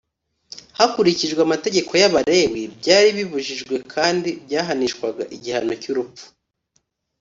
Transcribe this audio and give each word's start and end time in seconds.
hakurikijwe 0.77 1.39
amategeko 1.47 1.91
y’abalewi, 2.01 2.61
byari 2.77 3.09
bibujijwe 3.17 3.75
kandi 3.93 4.29
byahanishwaga 4.43 5.23
igihano 5.35 5.73
cy’urupfu 5.81 6.25